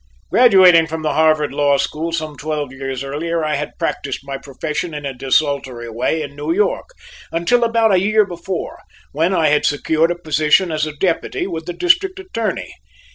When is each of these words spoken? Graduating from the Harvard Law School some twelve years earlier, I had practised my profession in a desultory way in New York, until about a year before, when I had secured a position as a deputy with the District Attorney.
Graduating 0.31 0.87
from 0.87 1.03
the 1.03 1.13
Harvard 1.13 1.53
Law 1.53 1.77
School 1.77 2.11
some 2.11 2.35
twelve 2.35 2.71
years 2.73 3.03
earlier, 3.03 3.45
I 3.45 3.53
had 3.53 3.77
practised 3.77 4.21
my 4.23 4.35
profession 4.35 4.95
in 4.95 5.05
a 5.05 5.13
desultory 5.13 5.91
way 5.91 6.23
in 6.23 6.35
New 6.35 6.51
York, 6.51 6.89
until 7.31 7.63
about 7.63 7.91
a 7.93 7.99
year 8.01 8.25
before, 8.25 8.79
when 9.11 9.31
I 9.31 9.49
had 9.49 9.63
secured 9.63 10.09
a 10.09 10.15
position 10.15 10.71
as 10.71 10.87
a 10.87 10.93
deputy 10.97 11.45
with 11.45 11.67
the 11.67 11.73
District 11.73 12.17
Attorney. 12.19 12.73